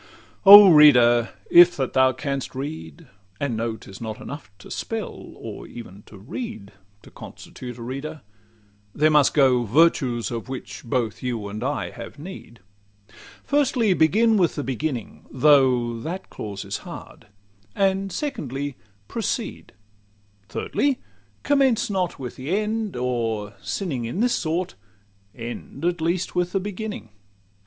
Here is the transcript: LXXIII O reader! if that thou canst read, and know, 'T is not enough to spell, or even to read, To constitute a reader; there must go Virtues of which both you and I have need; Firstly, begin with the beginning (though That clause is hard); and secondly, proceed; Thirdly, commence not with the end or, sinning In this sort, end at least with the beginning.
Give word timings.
LXXIII 0.01 0.41
O 0.47 0.69
reader! 0.71 1.29
if 1.51 1.77
that 1.77 1.93
thou 1.93 2.11
canst 2.11 2.55
read, 2.55 3.07
and 3.39 3.55
know, 3.55 3.75
'T 3.77 3.87
is 3.91 4.01
not 4.01 4.19
enough 4.19 4.49
to 4.57 4.71
spell, 4.71 5.33
or 5.35 5.67
even 5.67 6.01
to 6.07 6.17
read, 6.17 6.71
To 7.03 7.11
constitute 7.11 7.77
a 7.77 7.83
reader; 7.83 8.21
there 8.95 9.11
must 9.11 9.35
go 9.35 9.61
Virtues 9.61 10.31
of 10.31 10.49
which 10.49 10.83
both 10.83 11.21
you 11.21 11.47
and 11.47 11.63
I 11.63 11.91
have 11.91 12.17
need; 12.17 12.61
Firstly, 13.43 13.93
begin 13.93 14.37
with 14.37 14.55
the 14.55 14.63
beginning 14.63 15.27
(though 15.29 15.99
That 15.99 16.31
clause 16.31 16.65
is 16.65 16.77
hard); 16.77 17.27
and 17.75 18.11
secondly, 18.11 18.77
proceed; 19.07 19.71
Thirdly, 20.49 20.97
commence 21.43 21.91
not 21.91 22.17
with 22.17 22.37
the 22.37 22.57
end 22.57 22.95
or, 22.95 23.53
sinning 23.61 24.05
In 24.05 24.19
this 24.19 24.33
sort, 24.33 24.73
end 25.35 25.85
at 25.85 26.01
least 26.01 26.33
with 26.33 26.53
the 26.53 26.59
beginning. 26.59 27.09